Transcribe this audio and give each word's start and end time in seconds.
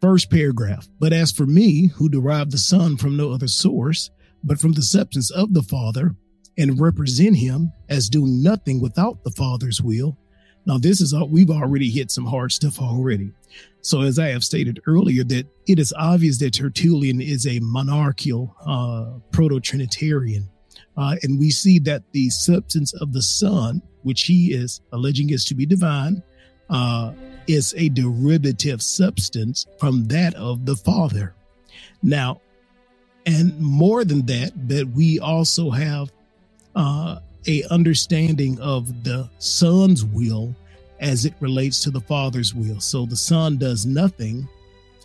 First 0.00 0.30
paragraph. 0.30 0.88
But 0.98 1.12
as 1.12 1.30
for 1.30 1.46
me, 1.46 1.88
who 1.88 2.08
derived 2.08 2.52
the 2.52 2.58
Son 2.58 2.96
from 2.96 3.16
no 3.16 3.32
other 3.32 3.48
source, 3.48 4.10
but 4.42 4.58
from 4.58 4.72
the 4.72 4.82
substance 4.82 5.30
of 5.30 5.52
the 5.52 5.62
Father, 5.62 6.16
and 6.60 6.78
represent 6.78 7.36
him 7.36 7.72
as 7.88 8.10
doing 8.10 8.42
nothing 8.42 8.80
without 8.80 9.24
the 9.24 9.30
Father's 9.30 9.80
will. 9.80 10.16
Now, 10.66 10.76
this 10.76 11.00
is 11.00 11.14
all 11.14 11.26
we've 11.26 11.50
already 11.50 11.88
hit 11.88 12.10
some 12.10 12.26
hard 12.26 12.52
stuff 12.52 12.78
already. 12.80 13.32
So, 13.80 14.02
as 14.02 14.18
I 14.18 14.28
have 14.28 14.44
stated 14.44 14.78
earlier, 14.86 15.24
that 15.24 15.46
it 15.66 15.78
is 15.78 15.94
obvious 15.96 16.38
that 16.38 16.52
Tertullian 16.52 17.22
is 17.22 17.46
a 17.46 17.60
monarchical 17.60 18.54
uh, 18.66 19.18
proto 19.32 19.58
Trinitarian. 19.58 20.50
Uh, 20.98 21.16
and 21.22 21.38
we 21.38 21.50
see 21.50 21.78
that 21.78 22.02
the 22.12 22.28
substance 22.28 22.92
of 22.92 23.14
the 23.14 23.22
Son, 23.22 23.80
which 24.02 24.24
he 24.24 24.52
is 24.52 24.82
alleging 24.92 25.30
is 25.30 25.46
to 25.46 25.54
be 25.54 25.64
divine, 25.64 26.22
uh, 26.68 27.12
is 27.46 27.74
a 27.78 27.88
derivative 27.88 28.82
substance 28.82 29.66
from 29.78 30.04
that 30.08 30.34
of 30.34 30.66
the 30.66 30.76
Father. 30.76 31.34
Now, 32.02 32.42
and 33.24 33.58
more 33.58 34.04
than 34.04 34.26
that, 34.26 34.52
that 34.68 34.88
we 34.88 35.18
also 35.20 35.70
have 35.70 36.12
uh, 36.74 37.20
a 37.46 37.64
understanding 37.70 38.60
of 38.60 39.04
the 39.04 39.28
Son's 39.38 40.04
will 40.04 40.54
as 41.00 41.24
it 41.24 41.34
relates 41.40 41.82
to 41.82 41.90
the 41.90 42.00
Father's 42.00 42.54
will. 42.54 42.80
So 42.80 43.06
the 43.06 43.16
Son 43.16 43.56
does 43.56 43.86
nothing 43.86 44.48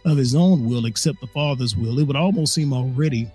of 0.06 0.18
his 0.18 0.36
own 0.36 0.68
will 0.68 0.86
except 0.86 1.22
the 1.22 1.28
Father's 1.28 1.76
will. 1.76 2.00
It 2.00 2.04
would 2.04 2.16
almost 2.16 2.54
seem 2.54 2.74
already 2.74 3.32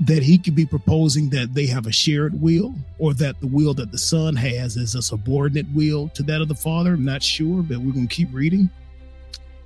that 0.00 0.22
he 0.22 0.38
could 0.38 0.54
be 0.54 0.66
proposing 0.66 1.28
that 1.30 1.54
they 1.54 1.66
have 1.66 1.86
a 1.86 1.92
shared 1.92 2.40
will 2.40 2.74
or 2.98 3.14
that 3.14 3.40
the 3.40 3.46
will 3.46 3.74
that 3.74 3.90
the 3.90 3.98
son 3.98 4.36
has 4.36 4.76
is 4.76 4.94
a 4.94 5.02
subordinate 5.02 5.66
will 5.74 6.08
to 6.10 6.22
that 6.22 6.40
of 6.40 6.48
the 6.48 6.54
father. 6.54 6.92
I'm 6.92 7.04
not 7.04 7.22
sure, 7.22 7.62
but 7.62 7.78
we're 7.78 7.92
going 7.92 8.06
to 8.06 8.14
keep 8.14 8.32
reading. 8.32 8.70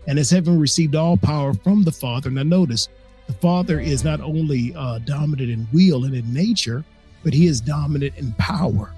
And 0.06 0.18
as 0.18 0.30
having 0.30 0.58
received 0.58 0.96
all 0.96 1.16
power 1.16 1.52
from 1.52 1.84
the 1.84 1.92
father, 1.92 2.30
now 2.30 2.42
notice 2.44 2.88
the 3.26 3.34
father 3.34 3.78
is 3.78 4.04
not 4.04 4.20
only 4.20 4.74
uh, 4.74 4.98
dominant 5.00 5.50
in 5.50 5.68
will 5.72 6.04
and 6.04 6.14
in 6.14 6.32
nature, 6.32 6.82
but 7.22 7.34
he 7.34 7.46
is 7.46 7.60
dominant 7.60 8.14
in 8.16 8.32
power. 8.34 8.92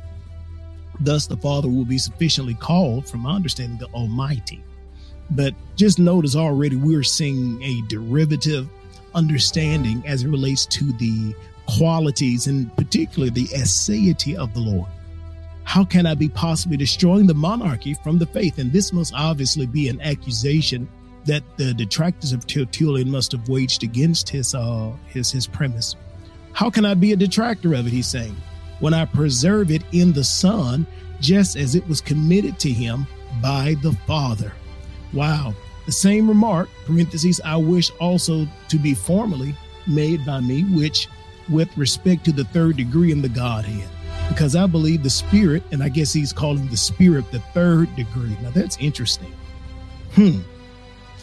Thus, 1.00 1.27
the 1.27 1.36
father 1.36 1.69
will 1.69 1.84
be 1.84 1.98
sufficiently 1.98 2.55
called, 2.55 3.08
from 3.08 3.20
my 3.20 3.34
understanding, 3.34 3.78
the 3.78 3.86
Almighty. 3.86 4.62
But 5.30 5.55
just 5.77 5.98
notice 5.98 6.36
already 6.36 6.77
we're 6.77 7.02
seeing 7.02 7.62
a 7.62 7.83
derivative 7.89 8.69
understanding 9.14 10.02
as 10.06 10.22
it 10.22 10.28
relates 10.28 10.67
to 10.67 10.92
the 10.95 11.34
qualities 11.67 12.47
and 12.47 12.75
particularly 12.77 13.30
the 13.30 13.47
aseity 13.56 14.34
of 14.34 14.52
the 14.55 14.61
Lord. 14.61 14.89
How 15.64 15.84
can 15.84 16.06
I 16.06 16.14
be 16.14 16.28
possibly 16.28 16.77
destroying 16.77 17.27
the 17.27 17.34
monarchy 17.34 17.95
from 17.95 18.19
the 18.19 18.27
faith? 18.27 18.58
And 18.58 18.70
this 18.70 18.92
must 18.92 19.14
obviously 19.14 19.67
be 19.67 19.89
an 19.89 20.00
accusation 20.02 20.89
that 21.25 21.42
the 21.56 21.72
detractors 21.72 22.33
of 22.33 22.47
Tertullian 22.47 23.11
must 23.11 23.33
have 23.33 23.48
waged 23.48 23.83
against 23.83 24.28
his 24.28 24.55
uh 24.55 24.92
his 25.06 25.30
his 25.30 25.47
premise. 25.47 25.97
How 26.55 26.70
can 26.70 26.84
I 26.84 26.94
be 26.94 27.12
a 27.12 27.16
detractor 27.16 27.74
of 27.74 27.86
it? 27.86 27.92
He's 27.92 28.06
saying, 28.06 28.36
when 28.80 28.94
I 28.94 29.05
preserve 29.05 29.70
it 29.70 29.83
in 29.92 30.12
the 30.12 30.24
Son, 30.24 30.86
just 31.20 31.56
as 31.56 31.74
it 31.74 31.86
was 31.88 32.00
committed 32.00 32.58
to 32.61 32.70
him 32.70 33.06
by 33.42 33.74
the 33.83 33.92
Father. 34.06 34.52
Wow. 35.12 35.55
The 35.86 35.92
same 35.92 36.28
remark, 36.28 36.68
parentheses, 36.86 37.40
I 37.45 37.56
wish 37.56 37.90
also 38.01 38.46
to 38.68 38.78
be 38.78 38.95
formally 38.95 39.55
made 39.86 40.24
by 40.24 40.40
me, 40.40 40.62
which 40.64 41.08
with 41.51 41.77
respect 41.77 42.24
to 42.24 42.33
the 42.33 42.45
third 42.45 42.77
degree 42.77 43.12
in 43.12 43.20
the 43.20 43.28
Godhead, 43.28 43.89
because 44.28 44.57
I 44.57 44.67
believe 44.67 45.02
the 45.02 45.11
Spirit, 45.11 45.62
and 45.73 45.83
I 45.83 45.89
guess 45.89 46.12
he's 46.12 46.33
calling 46.33 46.68
the 46.68 46.77
Spirit 46.77 47.30
the 47.30 47.40
third 47.52 47.95
degree. 47.96 48.36
Now 48.42 48.51
that's 48.51 48.78
interesting. 48.78 49.33
Hmm. 50.14 50.40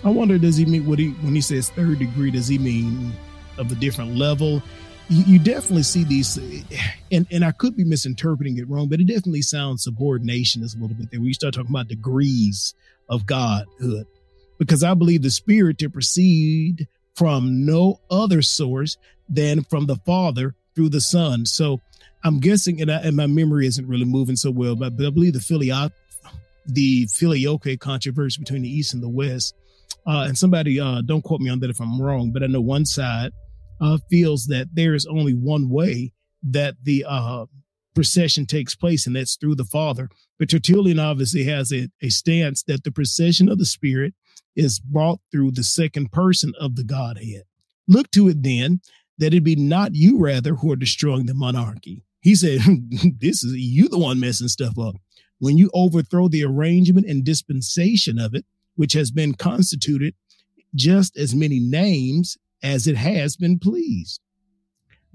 I 0.03 0.09
wonder, 0.09 0.38
does 0.38 0.57
he 0.57 0.66
mean 0.66 0.85
what 0.85 1.00
he 1.00 1.09
when 1.22 1.34
he 1.34 1.41
says 1.41 1.69
third 1.69 2.00
degree? 2.00 2.31
Does 2.31 2.47
he 2.47 2.57
mean 2.57 3.13
of 3.57 3.72
a 3.72 3.75
different 3.75 4.16
level? 4.16 4.61
You, 5.09 5.23
you 5.23 5.39
definitely 5.39 5.84
see 5.84 6.03
these, 6.03 6.38
and 7.12 7.28
and 7.31 7.44
I 7.44 7.51
could 7.51 7.75
be 7.75 7.84
misinterpreting 7.84 8.57
it 8.57 8.69
wrong, 8.69 8.88
but 8.88 9.01
it 9.01 9.07
definitely 9.07 9.41
sounds 9.41 9.84
subordination 9.84 10.63
is 10.63 10.73
a 10.73 10.78
little 10.78 10.95
bit 10.95 11.12
there. 11.12 11.19
When 11.19 11.28
you 11.28 11.34
start 11.34 11.53
talking 11.53 11.69
about 11.69 11.89
degrees 11.89 12.73
of 13.09 13.25
godhood, 13.25 14.07
because 14.57 14.84
I 14.84 14.94
believe 14.94 15.22
the 15.22 15.29
Spirit 15.29 15.79
to 15.79 15.90
proceed 15.90 16.88
from 17.16 17.66
no 17.66 18.00
other 18.09 18.41
source 18.41 18.97
than 19.28 19.63
from 19.63 19.85
the 19.85 19.97
Father 19.97 20.56
through 20.75 20.90
the 20.90 21.01
Son. 21.01 21.45
So 21.45 21.81
I'm 22.23 22.40
guessing, 22.40 22.81
and, 22.81 22.91
I, 22.91 22.97
and 22.97 23.16
my 23.16 23.28
memory 23.28 23.67
isn't 23.67 23.88
really 23.88 24.06
moving 24.06 24.35
so 24.35 24.51
well, 24.51 24.75
but, 24.75 24.95
but 24.95 25.07
I 25.07 25.09
believe 25.09 25.34
the 25.34 25.40
filioque, 25.40 25.94
the 26.66 27.07
filioque 27.07 27.79
controversy 27.79 28.40
between 28.40 28.61
the 28.61 28.69
East 28.69 28.94
and 28.94 29.01
the 29.01 29.09
West, 29.09 29.56
uh, 30.06 30.25
and 30.28 30.38
somebody 30.38 30.79
uh, 30.79 31.01
don't 31.01 31.23
quote 31.23 31.41
me 31.41 31.50
on 31.50 31.59
that 31.59 31.69
if 31.69 31.79
I'm 31.79 32.01
wrong, 32.01 32.31
but 32.31 32.44
I 32.44 32.47
know 32.47 32.61
one 32.61 32.85
side 32.85 33.31
uh, 33.81 33.97
feels 34.09 34.45
that 34.45 34.69
there 34.73 34.93
is 34.93 35.05
only 35.05 35.33
one 35.33 35.69
way 35.69 36.13
that 36.43 36.75
the 36.83 37.05
uh, 37.07 37.45
procession 37.93 38.45
takes 38.45 38.75
place, 38.75 39.05
and 39.05 39.15
that's 39.15 39.35
through 39.35 39.55
the 39.55 39.65
Father. 39.65 40.09
But 40.39 40.49
Tertullian 40.49 40.99
obviously 40.99 41.43
has 41.45 41.71
a, 41.71 41.89
a 42.01 42.09
stance 42.09 42.63
that 42.63 42.83
the 42.83 42.91
procession 42.91 43.49
of 43.49 43.57
the 43.57 43.65
Spirit 43.65 44.13
is 44.55 44.79
brought 44.79 45.19
through 45.31 45.51
the 45.51 45.63
second 45.63 46.11
person 46.11 46.53
of 46.59 46.75
the 46.75 46.83
Godhead. 46.83 47.43
Look 47.87 48.11
to 48.11 48.27
it 48.29 48.43
then 48.43 48.81
that 49.17 49.33
it 49.33 49.43
be 49.43 49.55
not 49.55 49.95
you 49.95 50.19
rather 50.19 50.55
who 50.55 50.71
are 50.71 50.77
destroying 50.77 51.25
the 51.25 51.33
monarchy. 51.33 52.03
He 52.21 52.35
said, 52.35 52.61
This 53.19 53.43
is 53.43 53.55
you 53.55 53.87
the 53.87 53.99
one 53.99 54.19
messing 54.19 54.47
stuff 54.47 54.77
up. 54.79 54.95
When 55.39 55.57
you 55.57 55.71
overthrow 55.73 56.27
the 56.27 56.43
arrangement 56.43 57.07
and 57.07 57.23
dispensation 57.23 58.19
of 58.19 58.35
it, 58.35 58.45
which 58.75 58.93
has 58.93 59.11
been 59.11 59.33
constituted 59.33 60.13
just 60.75 61.17
as 61.17 61.35
many 61.35 61.59
names 61.59 62.37
as 62.63 62.88
it 62.88 62.97
has 62.97 63.35
been 63.35 63.59
pleased 63.59 64.22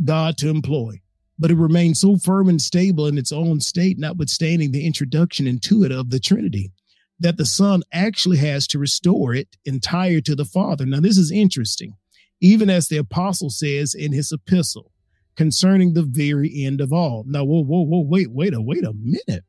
God 0.04 0.36
to 0.38 0.48
employ. 0.48 1.00
But 1.38 1.50
it 1.50 1.56
remains 1.56 2.00
so 2.00 2.16
firm 2.16 2.48
and 2.48 2.60
stable 2.60 3.06
in 3.06 3.18
its 3.18 3.32
own 3.32 3.60
state, 3.60 3.98
notwithstanding 3.98 4.72
the 4.72 4.86
introduction 4.86 5.46
into 5.46 5.84
it 5.84 5.92
of 5.92 6.10
the 6.10 6.20
Trinity 6.20 6.72
that 7.18 7.36
the 7.36 7.46
Son 7.46 7.82
actually 7.92 8.38
has 8.38 8.66
to 8.68 8.78
restore 8.78 9.34
it 9.34 9.56
entire 9.64 10.20
to 10.20 10.34
the 10.34 10.44
Father. 10.44 10.84
Now, 10.84 11.00
this 11.00 11.16
is 11.16 11.30
interesting, 11.30 11.94
even 12.40 12.68
as 12.68 12.88
the 12.88 12.98
apostle 12.98 13.50
says 13.50 13.94
in 13.94 14.12
his 14.12 14.32
epistle 14.32 14.92
concerning 15.34 15.92
the 15.92 16.02
very 16.02 16.64
end 16.64 16.80
of 16.80 16.92
all. 16.92 17.24
Now, 17.26 17.44
whoa, 17.44 17.62
whoa, 17.62 17.82
whoa, 17.82 18.00
wait, 18.00 18.30
wait 18.30 18.54
a 18.54 18.60
wait 18.60 18.84
a 18.84 18.92
minute. 18.94 19.44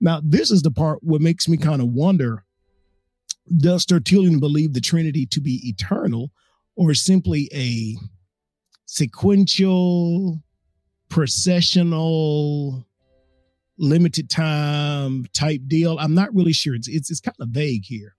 Now, 0.00 0.20
this 0.24 0.50
is 0.50 0.62
the 0.62 0.70
part 0.70 1.02
what 1.02 1.20
makes 1.20 1.48
me 1.48 1.56
kind 1.56 1.82
of 1.82 1.88
wonder 1.88 2.44
does 3.56 3.86
Tertullian 3.86 4.40
believe 4.40 4.74
the 4.74 4.80
Trinity 4.80 5.26
to 5.26 5.40
be 5.40 5.66
eternal 5.66 6.30
or 6.78 6.94
simply 6.94 7.50
a 7.52 7.96
sequential, 8.86 10.40
processional, 11.10 12.86
limited 13.78 14.30
time 14.30 15.26
type 15.34 15.60
deal. 15.66 15.98
I'm 15.98 16.14
not 16.14 16.32
really 16.34 16.52
sure. 16.52 16.74
It's 16.74 16.88
it's, 16.88 17.10
it's 17.10 17.20
kind 17.20 17.36
of 17.40 17.48
vague 17.48 17.84
here. 17.84 18.14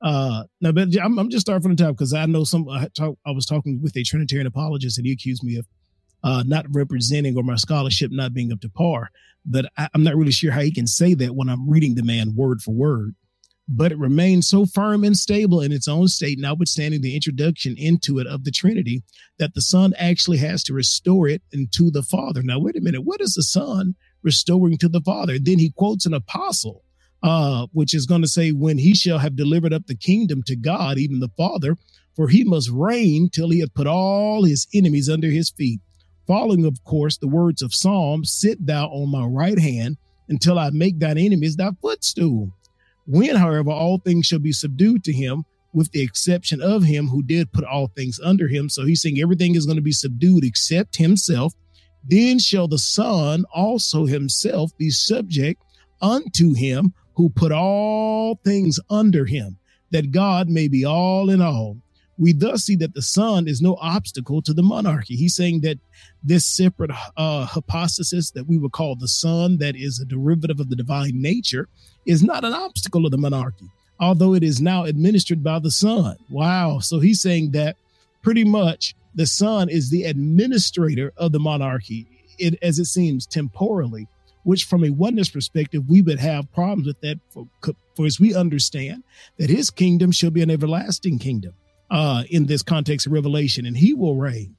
Uh, 0.00 0.44
now, 0.60 0.70
but 0.72 0.88
I'm, 1.02 1.18
I'm 1.18 1.30
just 1.30 1.46
starting 1.46 1.62
from 1.62 1.74
the 1.74 1.82
top 1.82 1.94
because 1.94 2.14
I 2.14 2.26
know 2.26 2.44
some. 2.44 2.68
I, 2.68 2.86
talk, 2.96 3.18
I 3.26 3.32
was 3.32 3.44
talking 3.44 3.80
with 3.82 3.96
a 3.96 4.04
Trinitarian 4.04 4.46
apologist, 4.46 4.98
and 4.98 5.06
he 5.06 5.12
accused 5.12 5.42
me 5.42 5.56
of 5.56 5.66
uh, 6.22 6.44
not 6.46 6.66
representing 6.70 7.36
or 7.36 7.42
my 7.42 7.56
scholarship 7.56 8.12
not 8.12 8.32
being 8.32 8.52
up 8.52 8.60
to 8.60 8.70
par. 8.70 9.10
But 9.44 9.66
I, 9.76 9.88
I'm 9.94 10.04
not 10.04 10.14
really 10.14 10.32
sure 10.32 10.52
how 10.52 10.60
he 10.60 10.72
can 10.72 10.86
say 10.86 11.14
that 11.14 11.34
when 11.34 11.48
I'm 11.48 11.68
reading 11.68 11.96
the 11.96 12.04
man 12.04 12.34
word 12.36 12.62
for 12.62 12.72
word. 12.72 13.16
But 13.68 13.90
it 13.90 13.98
remains 13.98 14.48
so 14.48 14.64
firm 14.64 15.02
and 15.02 15.16
stable 15.16 15.60
in 15.60 15.72
its 15.72 15.88
own 15.88 16.06
state, 16.06 16.38
notwithstanding 16.38 17.00
the 17.00 17.16
introduction 17.16 17.74
into 17.76 18.18
it 18.20 18.26
of 18.26 18.44
the 18.44 18.52
Trinity, 18.52 19.02
that 19.38 19.54
the 19.54 19.62
Son 19.62 19.92
actually 19.98 20.38
has 20.38 20.62
to 20.64 20.72
restore 20.72 21.26
it 21.26 21.42
into 21.50 21.90
the 21.90 22.04
Father. 22.04 22.42
Now, 22.42 22.60
wait 22.60 22.76
a 22.76 22.80
minute. 22.80 23.02
What 23.02 23.20
is 23.20 23.34
the 23.34 23.42
Son 23.42 23.96
restoring 24.26 24.76
to 24.78 24.88
the 24.88 25.00
Father. 25.00 25.38
Then 25.38 25.58
he 25.58 25.70
quotes 25.70 26.04
an 26.04 26.12
apostle, 26.12 26.82
uh, 27.22 27.68
which 27.72 27.94
is 27.94 28.04
going 28.04 28.22
to 28.22 28.28
say, 28.28 28.50
When 28.50 28.76
he 28.76 28.94
shall 28.94 29.18
have 29.18 29.36
delivered 29.36 29.72
up 29.72 29.86
the 29.86 29.96
kingdom 29.96 30.42
to 30.46 30.56
God, 30.56 30.98
even 30.98 31.20
the 31.20 31.30
Father, 31.38 31.76
for 32.14 32.28
he 32.28 32.44
must 32.44 32.68
reign 32.70 33.30
till 33.30 33.50
he 33.50 33.60
hath 33.60 33.72
put 33.72 33.86
all 33.86 34.44
his 34.44 34.66
enemies 34.74 35.08
under 35.08 35.28
his 35.28 35.50
feet. 35.50 35.80
Following, 36.26 36.66
of 36.66 36.82
course, 36.84 37.16
the 37.16 37.28
words 37.28 37.62
of 37.62 37.72
Psalm, 37.72 38.24
Sit 38.24 38.66
thou 38.66 38.88
on 38.88 39.10
my 39.10 39.24
right 39.24 39.58
hand 39.58 39.96
until 40.28 40.58
I 40.58 40.70
make 40.70 40.98
thine 40.98 41.18
enemies 41.18 41.56
thy 41.56 41.70
footstool. 41.80 42.52
When, 43.06 43.36
however, 43.36 43.70
all 43.70 43.98
things 43.98 44.26
shall 44.26 44.38
be 44.38 44.52
subdued 44.52 45.04
to 45.04 45.12
him, 45.12 45.44
with 45.72 45.90
the 45.92 46.02
exception 46.02 46.60
of 46.60 46.84
him 46.84 47.08
who 47.08 47.22
did 47.22 47.52
put 47.52 47.64
all 47.64 47.88
things 47.88 48.18
under 48.22 48.48
him. 48.48 48.68
So 48.68 48.84
he's 48.84 49.02
saying 49.02 49.20
everything 49.20 49.54
is 49.54 49.66
going 49.66 49.76
to 49.76 49.82
be 49.82 49.92
subdued 49.92 50.44
except 50.44 50.96
himself 50.96 51.52
then 52.08 52.38
shall 52.38 52.68
the 52.68 52.78
Son 52.78 53.44
also 53.52 54.06
himself 54.06 54.70
be 54.78 54.90
subject 54.90 55.62
unto 56.00 56.54
him 56.54 56.94
who 57.14 57.30
put 57.30 57.50
all 57.50 58.38
things 58.44 58.78
under 58.88 59.24
him, 59.24 59.58
that 59.90 60.12
God 60.12 60.48
may 60.48 60.68
be 60.68 60.84
all 60.84 61.30
in 61.30 61.40
all. 61.40 61.78
We 62.18 62.32
thus 62.32 62.64
see 62.64 62.76
that 62.76 62.94
the 62.94 63.02
Son 63.02 63.46
is 63.46 63.60
no 63.60 63.76
obstacle 63.80 64.40
to 64.42 64.54
the 64.54 64.62
monarchy. 64.62 65.16
He's 65.16 65.34
saying 65.34 65.60
that 65.62 65.78
this 66.22 66.46
separate 66.46 66.90
uh, 67.16 67.46
hypostasis 67.46 68.30
that 68.30 68.46
we 68.46 68.56
would 68.56 68.72
call 68.72 68.96
the 68.96 69.08
Son, 69.08 69.58
that 69.58 69.76
is 69.76 70.00
a 70.00 70.06
derivative 70.06 70.58
of 70.58 70.70
the 70.70 70.76
divine 70.76 71.20
nature, 71.20 71.68
is 72.06 72.22
not 72.22 72.44
an 72.44 72.54
obstacle 72.54 73.04
of 73.04 73.10
the 73.10 73.18
monarchy, 73.18 73.66
although 74.00 74.34
it 74.34 74.42
is 74.42 74.60
now 74.60 74.84
administered 74.84 75.44
by 75.44 75.58
the 75.58 75.70
Son. 75.70 76.16
Wow. 76.30 76.78
So 76.78 77.00
he's 77.00 77.20
saying 77.20 77.50
that 77.50 77.76
pretty 78.22 78.44
much 78.44 78.94
the 79.14 79.26
Son 79.26 79.68
is 79.68 79.90
the 79.90 80.04
administrator 80.04 81.12
of 81.16 81.32
the 81.32 81.40
monarchy, 81.40 82.06
it, 82.38 82.58
as 82.62 82.78
it 82.78 82.86
seems 82.86 83.26
temporally 83.26 84.08
which 84.46 84.62
from 84.62 84.84
a 84.84 84.90
oneness 84.90 85.28
perspective, 85.28 85.82
we 85.88 86.00
would 86.00 86.20
have 86.20 86.50
problems 86.52 86.86
with 86.86 87.00
that 87.00 87.18
for, 87.30 87.48
for 87.96 88.06
as 88.06 88.20
we 88.20 88.32
understand 88.32 89.02
that 89.38 89.50
his 89.50 89.70
kingdom 89.70 90.12
shall 90.12 90.30
be 90.30 90.40
an 90.40 90.52
everlasting 90.52 91.18
kingdom 91.18 91.52
uh, 91.90 92.24
in 92.30 92.46
this 92.46 92.62
context 92.62 93.06
of 93.06 93.12
revelation, 93.12 93.66
and 93.66 93.76
he 93.76 93.94
will 93.94 94.16
reign, 94.16 94.56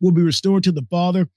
will 0.00 0.12
be 0.12 0.22
restored 0.22 0.64
to 0.64 0.72
the 0.72 0.86
Father. 0.90 1.28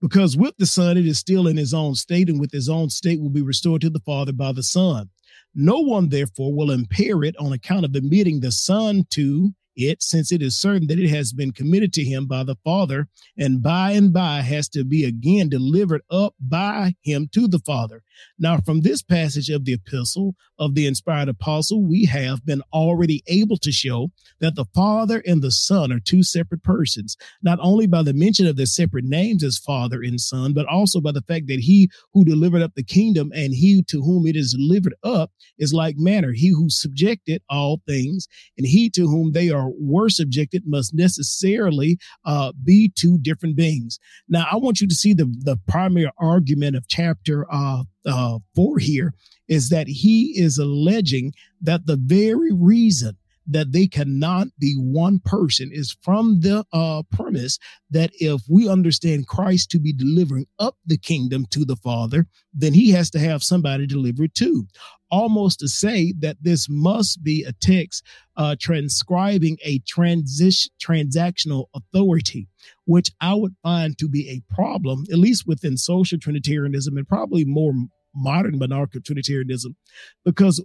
Because 0.00 0.36
with 0.36 0.54
the 0.58 0.66
Son, 0.66 0.98
it 0.98 1.06
is 1.06 1.18
still 1.18 1.46
in 1.46 1.56
his 1.56 1.72
own 1.72 1.94
state, 1.94 2.28
and 2.28 2.38
with 2.38 2.52
his 2.52 2.68
own 2.68 2.90
state 2.90 3.20
will 3.20 3.30
be 3.30 3.42
restored 3.42 3.80
to 3.82 3.90
the 3.90 4.00
Father 4.00 4.32
by 4.32 4.52
the 4.52 4.62
Son. 4.62 5.08
No 5.54 5.80
one, 5.80 6.08
therefore, 6.08 6.52
will 6.52 6.70
impair 6.70 7.22
it 7.22 7.36
on 7.38 7.52
account 7.52 7.84
of 7.84 7.94
admitting 7.94 8.40
the 8.40 8.52
Son 8.52 9.06
to 9.10 9.54
it, 9.76 10.02
since 10.02 10.32
it 10.32 10.42
is 10.42 10.60
certain 10.60 10.86
that 10.88 10.98
it 10.98 11.10
has 11.10 11.32
been 11.32 11.52
committed 11.52 11.92
to 11.94 12.04
him 12.04 12.26
by 12.26 12.44
the 12.44 12.56
Father, 12.64 13.08
and 13.36 13.62
by 13.62 13.92
and 13.92 14.12
by 14.12 14.40
has 14.40 14.68
to 14.70 14.84
be 14.84 15.04
again 15.04 15.48
delivered 15.48 16.02
up 16.10 16.34
by 16.40 16.94
him 17.02 17.28
to 17.32 17.48
the 17.48 17.60
Father. 17.60 18.02
Now, 18.38 18.58
from 18.58 18.80
this 18.80 19.02
passage 19.02 19.50
of 19.50 19.64
the 19.64 19.74
epistle 19.74 20.34
of 20.58 20.74
the 20.74 20.86
inspired 20.86 21.28
apostle, 21.28 21.84
we 21.84 22.04
have 22.04 22.44
been 22.46 22.62
already 22.72 23.22
able 23.26 23.56
to 23.58 23.72
show 23.72 24.10
that 24.40 24.54
the 24.54 24.66
Father 24.74 25.22
and 25.26 25.42
the 25.42 25.50
Son 25.50 25.92
are 25.92 26.00
two 26.00 26.22
separate 26.22 26.62
persons, 26.62 27.16
not 27.42 27.58
only 27.60 27.86
by 27.86 28.02
the 28.02 28.14
mention 28.14 28.46
of 28.46 28.56
their 28.56 28.66
separate 28.66 29.04
names 29.04 29.42
as 29.42 29.58
Father 29.58 30.00
and 30.02 30.20
Son, 30.20 30.52
but 30.52 30.66
also 30.66 31.00
by 31.00 31.12
the 31.12 31.22
fact 31.22 31.46
that 31.48 31.60
he 31.60 31.90
who 32.12 32.24
delivered 32.24 32.62
up 32.62 32.74
the 32.74 32.84
kingdom 32.84 33.30
and 33.34 33.52
he 33.54 33.82
to 33.88 34.02
whom 34.02 34.26
it 34.26 34.36
is 34.36 34.52
delivered 34.52 34.94
up 35.02 35.30
is 35.58 35.74
like 35.74 35.96
manner. 35.98 36.32
He 36.32 36.48
who 36.48 36.70
subjected 36.70 37.42
all 37.48 37.82
things 37.86 38.28
and 38.56 38.66
he 38.66 38.90
to 38.90 39.06
whom 39.08 39.32
they 39.32 39.50
are 39.50 39.63
were 39.78 40.08
subjected 40.08 40.62
must 40.66 40.94
necessarily 40.94 41.98
uh, 42.24 42.52
be 42.62 42.92
two 42.94 43.18
different 43.18 43.56
beings. 43.56 43.98
Now, 44.28 44.46
I 44.50 44.56
want 44.56 44.80
you 44.80 44.88
to 44.88 44.94
see 44.94 45.14
the, 45.14 45.26
the 45.40 45.58
primary 45.68 46.10
argument 46.18 46.76
of 46.76 46.88
chapter 46.88 47.46
uh, 47.50 47.84
uh, 48.06 48.38
4 48.54 48.78
here 48.78 49.14
is 49.48 49.68
that 49.68 49.86
he 49.88 50.32
is 50.36 50.58
alleging 50.58 51.32
that 51.60 51.86
the 51.86 51.96
very 51.96 52.52
reason 52.52 53.16
that 53.46 53.72
they 53.72 53.86
cannot 53.86 54.48
be 54.58 54.74
one 54.74 55.18
person 55.18 55.70
is 55.72 55.96
from 56.02 56.40
the 56.40 56.64
uh, 56.72 57.02
premise 57.10 57.58
that 57.90 58.10
if 58.14 58.42
we 58.48 58.68
understand 58.68 59.26
Christ 59.26 59.70
to 59.70 59.78
be 59.78 59.92
delivering 59.92 60.46
up 60.58 60.76
the 60.86 60.96
kingdom 60.96 61.46
to 61.50 61.64
the 61.64 61.76
Father, 61.76 62.26
then 62.52 62.74
he 62.74 62.90
has 62.92 63.10
to 63.10 63.18
have 63.18 63.42
somebody 63.42 63.86
deliver 63.86 64.24
it 64.24 64.34
to. 64.36 64.66
Almost 65.10 65.60
to 65.60 65.68
say 65.68 66.14
that 66.20 66.38
this 66.40 66.66
must 66.68 67.22
be 67.22 67.44
a 67.44 67.52
text 67.52 68.04
uh, 68.36 68.56
transcribing 68.58 69.58
a 69.64 69.78
transition 69.80 70.72
transactional 70.82 71.66
authority, 71.74 72.48
which 72.84 73.10
I 73.20 73.34
would 73.34 73.54
find 73.62 73.96
to 73.98 74.08
be 74.08 74.28
a 74.28 74.54
problem, 74.54 75.04
at 75.12 75.18
least 75.18 75.46
within 75.46 75.76
social 75.76 76.18
Trinitarianism 76.18 76.96
and 76.96 77.08
probably 77.08 77.44
more 77.44 77.72
modern 78.14 78.58
monarchical 78.58 79.02
Trinitarianism, 79.02 79.76
because 80.24 80.64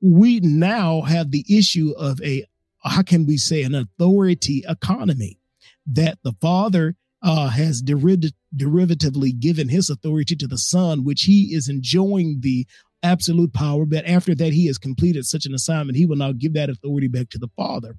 we 0.00 0.40
now 0.40 1.02
have 1.02 1.30
the 1.30 1.44
issue 1.48 1.92
of 1.96 2.20
a, 2.22 2.44
how 2.82 3.02
can 3.02 3.26
we 3.26 3.36
say, 3.36 3.62
an 3.62 3.74
authority 3.74 4.64
economy 4.68 5.38
that 5.86 6.18
the 6.22 6.32
Father 6.40 6.96
uh, 7.22 7.48
has 7.48 7.82
deriv- 7.82 8.32
derivatively 8.54 9.38
given 9.38 9.68
his 9.68 9.88
authority 9.88 10.36
to 10.36 10.46
the 10.46 10.58
Son, 10.58 11.04
which 11.04 11.22
he 11.22 11.54
is 11.54 11.68
enjoying 11.68 12.40
the 12.40 12.66
absolute 13.02 13.52
power. 13.52 13.86
But 13.86 14.06
after 14.06 14.34
that, 14.34 14.52
he 14.52 14.66
has 14.66 14.78
completed 14.78 15.24
such 15.24 15.46
an 15.46 15.54
assignment, 15.54 15.96
he 15.96 16.06
will 16.06 16.16
now 16.16 16.32
give 16.32 16.54
that 16.54 16.70
authority 16.70 17.08
back 17.08 17.30
to 17.30 17.38
the 17.38 17.48
Father. 17.56 17.96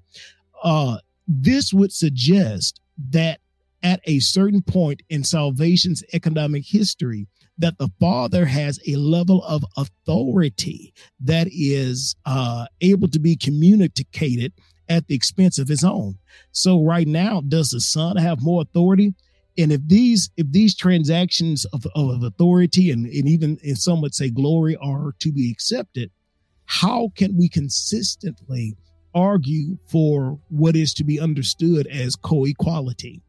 Uh, 0.63 0.97
this 1.27 1.73
would 1.73 1.91
suggest 1.91 2.79
that 3.09 3.39
at 3.81 3.99
a 4.05 4.19
certain 4.19 4.61
point 4.61 5.01
in 5.09 5.23
salvation's 5.23 6.03
economic 6.13 6.65
history, 6.65 7.27
that 7.57 7.77
the 7.77 7.89
father 7.99 8.45
has 8.45 8.79
a 8.87 8.95
level 8.95 9.43
of 9.45 9.63
authority 9.77 10.93
that 11.19 11.47
is 11.51 12.15
uh, 12.25 12.65
able 12.81 13.07
to 13.07 13.19
be 13.19 13.35
communicated 13.35 14.51
at 14.89 15.07
the 15.07 15.15
expense 15.15 15.57
of 15.57 15.67
his 15.67 15.83
own. 15.83 16.17
So 16.51 16.83
right 16.83 17.07
now, 17.07 17.41
does 17.41 17.69
the 17.69 17.81
son 17.81 18.17
have 18.17 18.41
more 18.41 18.61
authority? 18.61 19.13
And 19.57 19.71
if 19.71 19.81
these 19.87 20.29
if 20.35 20.51
these 20.51 20.75
transactions 20.75 21.65
of, 21.65 21.85
of 21.95 22.23
authority 22.23 22.91
and, 22.91 23.05
and 23.05 23.27
even 23.27 23.57
if 23.63 23.77
some 23.77 24.01
would 24.01 24.13
say 24.13 24.29
glory 24.29 24.75
are 24.77 25.13
to 25.19 25.31
be 25.31 25.49
accepted, 25.49 26.11
how 26.65 27.11
can 27.15 27.37
we 27.37 27.47
consistently 27.47 28.75
argue 29.13 29.77
for 29.87 30.37
what 30.49 30.75
is 30.75 30.93
to 30.95 31.05
be 31.05 31.21
understood 31.21 31.87
as 31.87 32.17
co-equality? 32.17 33.21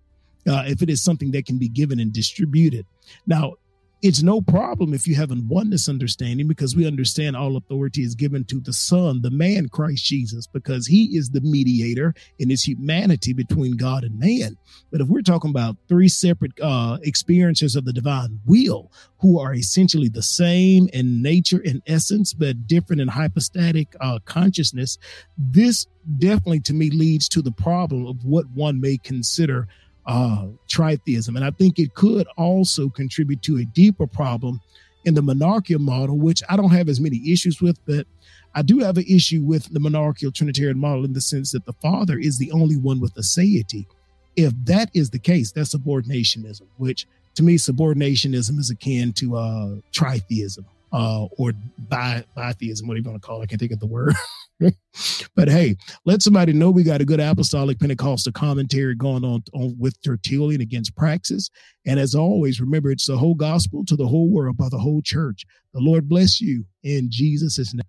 Uh, 0.48 0.64
if 0.66 0.80
it 0.80 0.88
is 0.88 1.02
something 1.02 1.32
that 1.32 1.44
can 1.44 1.58
be 1.58 1.68
given 1.68 1.98
and 1.98 2.12
distributed. 2.12 2.86
Now, 3.26 3.54
it's 4.02 4.22
no 4.22 4.40
problem 4.42 4.92
if 4.92 5.06
you 5.06 5.14
have 5.14 5.30
a 5.30 5.36
oneness 5.48 5.88
understanding 5.88 6.46
because 6.46 6.76
we 6.76 6.86
understand 6.86 7.34
all 7.34 7.56
authority 7.56 8.02
is 8.02 8.14
given 8.14 8.44
to 8.44 8.60
the 8.60 8.72
Son, 8.72 9.22
the 9.22 9.30
man 9.30 9.68
Christ 9.68 10.04
Jesus, 10.04 10.46
because 10.46 10.86
he 10.86 11.16
is 11.16 11.30
the 11.30 11.40
mediator 11.40 12.14
in 12.38 12.50
his 12.50 12.62
humanity 12.62 13.32
between 13.32 13.76
God 13.76 14.04
and 14.04 14.18
man. 14.18 14.58
But 14.92 15.00
if 15.00 15.08
we're 15.08 15.22
talking 15.22 15.50
about 15.50 15.76
three 15.88 16.08
separate 16.08 16.52
uh, 16.60 16.98
experiences 17.02 17.74
of 17.74 17.86
the 17.86 17.92
divine 17.92 18.40
will, 18.44 18.92
who 19.20 19.40
are 19.40 19.54
essentially 19.54 20.08
the 20.08 20.22
same 20.22 20.88
in 20.92 21.22
nature 21.22 21.62
and 21.64 21.82
essence, 21.86 22.34
but 22.34 22.66
different 22.66 23.00
in 23.00 23.08
hypostatic 23.08 23.96
uh, 24.00 24.18
consciousness, 24.26 24.98
this 25.38 25.86
definitely 26.18 26.60
to 26.60 26.74
me 26.74 26.90
leads 26.90 27.28
to 27.30 27.40
the 27.40 27.50
problem 27.50 28.06
of 28.06 28.24
what 28.24 28.48
one 28.50 28.80
may 28.80 28.98
consider 28.98 29.68
uh, 30.06 30.46
tritheism. 30.68 31.36
And 31.36 31.44
I 31.44 31.50
think 31.50 31.78
it 31.78 31.94
could 31.94 32.26
also 32.36 32.88
contribute 32.88 33.42
to 33.42 33.58
a 33.58 33.64
deeper 33.64 34.06
problem 34.06 34.60
in 35.04 35.14
the 35.14 35.22
monarchical 35.22 35.80
model, 35.80 36.18
which 36.18 36.42
I 36.48 36.56
don't 36.56 36.70
have 36.70 36.88
as 36.88 37.00
many 37.00 37.20
issues 37.30 37.60
with, 37.60 37.78
but 37.86 38.06
I 38.54 38.62
do 38.62 38.78
have 38.80 38.96
an 38.96 39.04
issue 39.08 39.42
with 39.42 39.72
the 39.72 39.80
monarchical 39.80 40.32
Trinitarian 40.32 40.78
model 40.78 41.04
in 41.04 41.12
the 41.12 41.20
sense 41.20 41.52
that 41.52 41.66
the 41.66 41.74
Father 41.74 42.18
is 42.18 42.38
the 42.38 42.50
only 42.52 42.76
one 42.76 43.00
with 43.00 43.14
aseity. 43.14 43.86
If 44.34 44.52
that 44.64 44.90
is 44.94 45.10
the 45.10 45.18
case, 45.18 45.52
that's 45.52 45.74
subordinationism, 45.74 46.62
which 46.76 47.06
to 47.36 47.42
me, 47.42 47.56
subordinationism 47.56 48.58
is 48.58 48.70
akin 48.70 49.12
to 49.14 49.36
uh, 49.36 49.74
tritheism 49.92 50.64
uh, 50.92 51.26
or 51.36 51.52
bi- 51.78 52.24
bitheism, 52.36 52.86
whatever 52.86 53.04
you 53.04 53.10
want 53.10 53.22
to 53.22 53.26
call 53.26 53.40
it. 53.40 53.44
I 53.44 53.46
can't 53.46 53.60
think 53.60 53.72
of 53.72 53.80
the 53.80 53.86
word. 53.86 54.14
but 55.34 55.48
hey, 55.48 55.76
let 56.04 56.22
somebody 56.22 56.52
know 56.52 56.70
we 56.70 56.82
got 56.82 57.00
a 57.00 57.04
good 57.04 57.20
apostolic 57.20 57.78
Pentecostal 57.78 58.32
commentary 58.32 58.94
going 58.94 59.24
on, 59.24 59.42
on 59.52 59.76
with 59.78 60.00
Tertullian 60.02 60.60
against 60.60 60.94
Praxeas. 60.94 61.50
And 61.86 62.00
as 62.00 62.14
always, 62.14 62.60
remember 62.60 62.90
it's 62.90 63.06
the 63.06 63.18
whole 63.18 63.34
gospel 63.34 63.84
to 63.86 63.96
the 63.96 64.06
whole 64.06 64.30
world 64.30 64.56
by 64.56 64.68
the 64.70 64.78
whole 64.78 65.02
church. 65.02 65.44
The 65.74 65.80
Lord 65.80 66.08
bless 66.08 66.40
you 66.40 66.64
in 66.82 67.08
Jesus' 67.10 67.74
name. 67.74 67.82